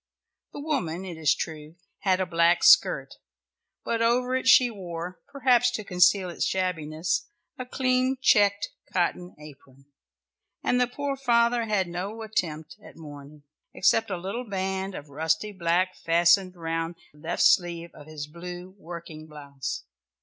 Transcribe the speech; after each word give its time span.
The 0.51 0.59
woman, 0.59 1.05
it 1.05 1.15
is 1.15 1.35
true, 1.35 1.75
had 1.99 2.19
a 2.19 2.25
black 2.25 2.63
skirt, 2.63 3.17
but 3.85 4.01
over 4.01 4.35
it 4.35 4.47
she 4.47 4.71
wore, 4.71 5.19
perhaps 5.27 5.69
to 5.73 5.83
conceal 5.83 6.27
its 6.27 6.43
shabbiness, 6.43 7.27
a 7.59 7.67
clean 7.67 8.17
checked 8.19 8.69
cotton 8.91 9.35
apron, 9.37 9.85
and 10.63 10.81
the 10.81 10.87
poor 10.87 11.15
father 11.15 11.65
had 11.65 11.87
no 11.87 12.23
attempt 12.23 12.77
at 12.83 12.97
mourning, 12.97 13.43
except 13.75 14.09
a 14.09 14.17
little 14.17 14.49
band 14.49 14.95
of 14.95 15.09
rusty 15.11 15.51
black 15.51 15.95
fastened 15.95 16.55
round 16.55 16.95
the 17.13 17.19
left 17.19 17.43
sleeve 17.43 17.91
of 17.93 18.07
his 18.07 18.25
blue 18.25 18.73
working 18.79 19.27
blouse. 19.27 19.83